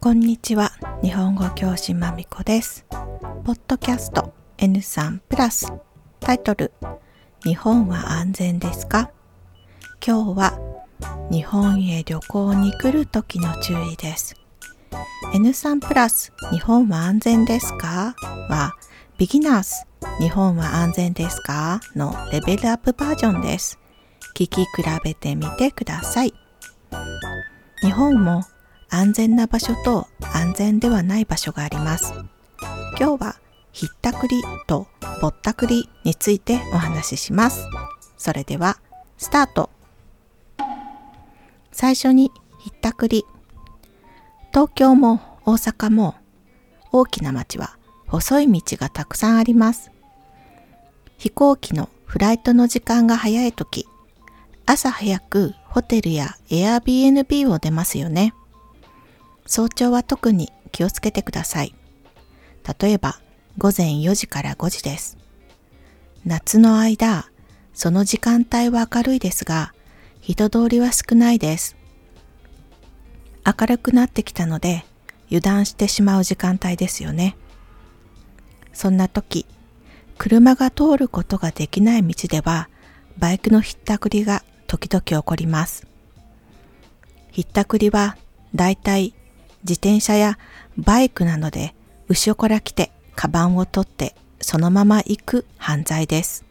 [0.00, 0.72] こんにちは。
[1.02, 2.86] 日本語教師まみこです。
[3.44, 5.72] ポッドキャスト N3 プラス
[6.20, 6.72] タイトル
[7.44, 9.10] 日本は安全ですか？
[10.04, 10.58] 今日は
[11.30, 14.34] 日本へ旅行に来る時の注意です。
[15.34, 18.14] N3 プラス日本は安全ですか？
[18.48, 18.74] は
[19.18, 19.70] ビギナーズ
[20.20, 21.80] 日本は安全ですか？
[21.96, 23.78] のレベルアップバージョンです。
[24.36, 24.66] 聞き比
[25.02, 26.32] べてみてください。
[27.80, 28.42] 日本も
[28.90, 32.14] 安全な場所と安全ではない場所があります。
[32.98, 33.36] 今日は
[33.72, 34.88] ひったくりと
[35.20, 37.66] ぼったくりについてお話しします。
[38.16, 38.78] それでは
[39.18, 39.70] スタート。
[41.70, 43.24] 最初にひったくり。
[44.52, 46.14] 東京も大阪も
[46.90, 49.90] 大きな街は細い道がたくさんあります。
[51.18, 53.86] 飛行機のフライトの時間が早い時、
[54.64, 58.32] 朝早くホテルや Airbnb を出ますよね。
[59.48, 61.74] 早朝は特に気をつけてください。
[62.80, 63.18] 例えば
[63.56, 65.16] 午前4時から5時です。
[66.26, 67.30] 夏の間、
[67.72, 69.72] その時間帯は明るいですが、
[70.20, 71.76] 人通りは少ないです。
[73.46, 74.84] 明るくなってきたので
[75.28, 77.34] 油断してしまう時間帯ですよね。
[78.74, 79.46] そんな時、
[80.18, 82.68] 車が通ることができない道では、
[83.16, 85.86] バイクのひったくりが時々起こります。
[87.30, 88.18] ひったくりは
[88.54, 89.14] だいたい
[89.62, 90.38] 自転車や
[90.76, 91.74] バイクなので
[92.08, 96.44] 後ろから来てカバンを取ってそのまま行く犯罪です。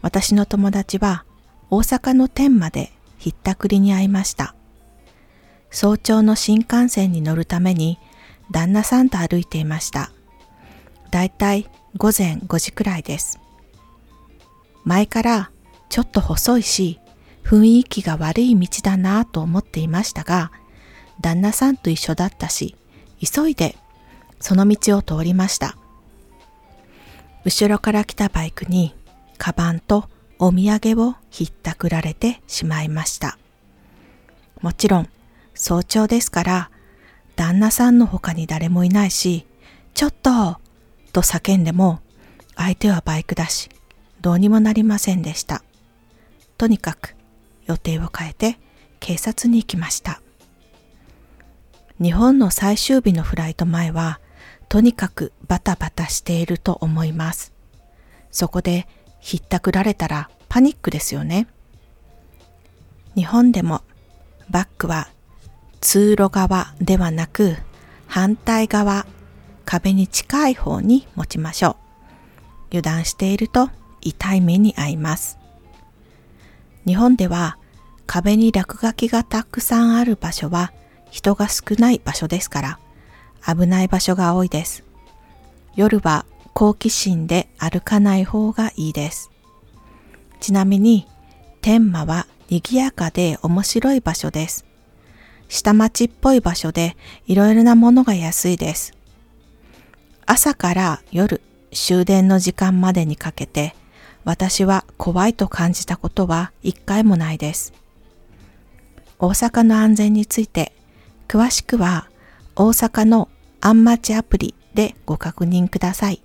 [0.00, 1.24] 私の友達は
[1.70, 4.54] 大阪の天までひったくりに遭いました。
[5.70, 7.98] 早朝の新幹線に乗るために
[8.50, 10.10] 旦那さんと歩いていました。
[11.10, 13.38] だいたい午前5時くらいです。
[14.84, 15.50] 前から
[15.88, 16.98] ちょっと細いし
[17.44, 20.52] 雰囲気が悪い道だなぁと思っていましたが、
[21.20, 22.76] 旦那さんと一緒だったし、
[23.20, 23.76] 急いで
[24.42, 25.76] その道を通りました。
[27.44, 28.94] 後ろから来たバイクに、
[29.38, 33.38] カバンとお土産をひったくられてしまいました。
[34.60, 35.08] もちろん、
[35.54, 36.70] 早朝ですから、
[37.36, 39.46] 旦那さんの他に誰もいないし、
[39.94, 40.58] ちょっと
[41.12, 42.00] と叫んでも、
[42.56, 43.70] 相手はバイクだし、
[44.20, 45.62] どうにもなりませんでした。
[46.58, 47.14] とにかく、
[47.66, 48.58] 予定を変えて
[48.98, 50.20] 警察に行きました。
[52.02, 54.18] 日本の最終日のフライト前は、
[54.68, 57.52] とにかくバタバタしていると思います。
[58.32, 58.88] そこで
[59.20, 61.46] ひったくられたらパニックですよね。
[63.14, 63.82] 日本でも
[64.50, 65.10] バッグは
[65.80, 67.56] 通路側ではなく
[68.08, 69.06] 反対側、
[69.64, 71.76] 壁に近い方に持ちましょう。
[72.70, 73.70] 油断していると
[74.00, 75.38] 痛い目に遭います。
[76.84, 77.58] 日本では
[78.06, 80.72] 壁に落書きがたくさんある場所は
[81.12, 82.78] 人が少ない場所ですから
[83.46, 84.82] 危ない場所が多いです。
[85.76, 86.24] 夜は
[86.54, 89.30] 好奇心で歩かない方がいいです。
[90.40, 91.06] ちなみに
[91.60, 94.64] 天満は賑やかで面白い場所です。
[95.48, 96.96] 下町っぽい場所で
[97.26, 98.94] いろいろなものが安いです。
[100.24, 101.42] 朝から夜
[101.72, 103.74] 終電の時間までにかけて
[104.24, 107.74] 私は怖いと感じたことは一回もないです。
[109.18, 110.72] 大阪の安全について
[111.32, 112.10] 詳しくは
[112.56, 113.30] 大阪の
[113.62, 116.22] アンマチアプリでご確認ください。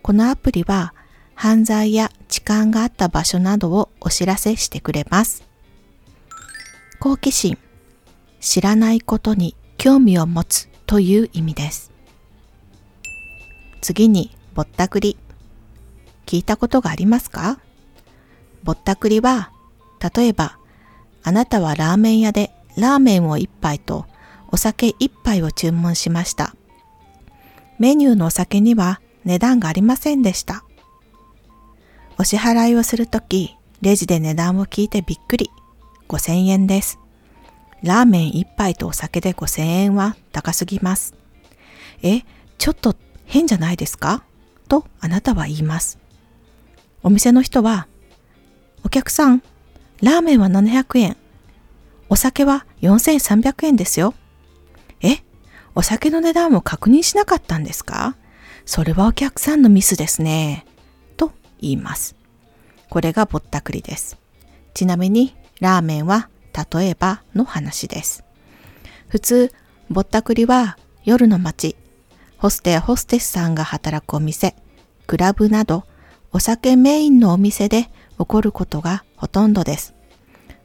[0.00, 0.94] このアプリは
[1.34, 5.44] 犯罪や痴漢があった場所などをお知らせしてくれます。
[6.98, 7.58] 好奇心、
[8.40, 11.92] 知らないことに興味を持つという意味です。
[13.82, 15.18] 次にぼったくり。
[16.24, 17.58] 聞いたことがありますか？
[18.64, 19.50] ぼったくりは、
[20.16, 20.56] 例えば、
[21.22, 24.06] あなたはラーメン屋でラーメンを一杯と
[24.52, 26.54] お酒一杯を注文しました。
[27.78, 30.62] メニューのお酒には値段がありませんでした。
[32.18, 35.50] お支払いをするとき、レジで値段を聞いてびっくり。
[36.08, 36.98] 5000円です。
[37.82, 41.14] ラーメン一杯とお酒で5000円は高すぎます。
[42.02, 42.20] え、
[42.58, 42.94] ちょっと
[43.24, 44.22] 変じゃないですか？
[44.68, 45.98] とあなたは言います。
[47.02, 47.88] お店の人は、
[48.84, 49.42] お客さん、
[50.02, 51.16] ラーメンは700円。
[52.08, 54.14] お酒は4300円ですよ。
[55.74, 58.16] お酒の値段を確認しなかったんですか？
[58.64, 60.66] それはお客さんのミスですね。
[61.16, 62.14] と言います。
[62.88, 64.18] これがぼったくりです。
[64.74, 66.28] ちなみに、ラーメンは
[66.72, 68.24] 例えばの話です。
[69.08, 69.52] 普通、
[69.90, 71.76] ぼったくりは夜の街、
[72.38, 74.54] ホストやホステスさんが働くお店、
[75.06, 75.84] クラブなど
[76.32, 79.94] お酒メインのお店で起こることがほとんどです。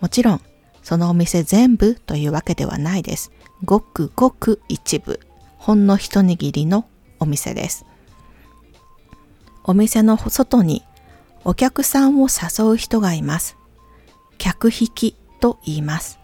[0.00, 0.40] もちろん、
[0.82, 3.30] そのお店全部というわけではないです。
[3.64, 5.20] ごくごく一部、
[5.56, 6.86] ほんの一握りの
[7.20, 7.86] お店です。
[9.64, 10.82] お店の外に
[11.44, 13.56] お客さんを誘う人がいます。
[14.38, 16.18] 客引きと言います。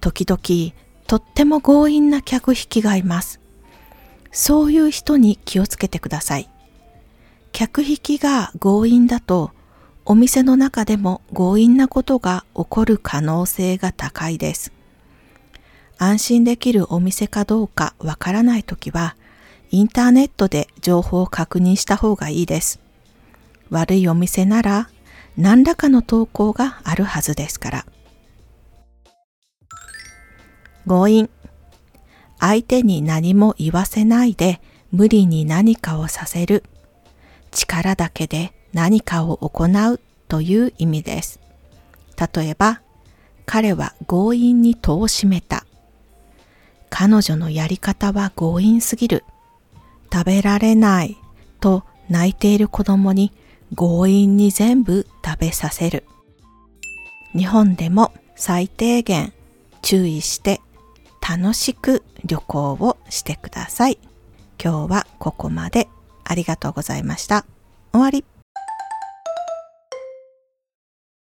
[0.00, 0.74] 時々
[1.06, 3.40] とっても強引な客引きがいます。
[4.30, 6.48] そういう人に気をつけてください。
[7.52, 9.50] 客引きが強引だと
[10.10, 14.72] お店の中でも強引なことが起こる可能性が高いです。
[15.98, 19.14] 安心できるお店かどうかわからないときは、
[19.70, 22.80] インターネットで情報を確認した方がいいです。
[23.70, 24.90] 悪いお店なら
[25.36, 27.86] 何らかの投稿があるはずですから。
[30.88, 31.30] 強引。
[32.40, 34.60] 相手に何も言わせないで
[34.90, 36.64] 無理に何かをさせる。
[37.52, 41.40] 力だけで何かを行うという意味です。
[42.34, 42.80] 例えば、
[43.46, 45.64] 彼は強引に戸を閉めた。
[46.88, 49.24] 彼女のやり方は強引すぎる。
[50.12, 51.16] 食べられない
[51.60, 53.32] と泣いている子供に
[53.76, 56.04] 強引に全部食べさせる。
[57.32, 59.32] 日本でも最低限
[59.82, 60.60] 注意して
[61.26, 63.98] 楽しく旅行をしてください。
[64.62, 65.88] 今日はここまで
[66.24, 67.46] ありがとうございました。
[67.92, 68.24] 終わり。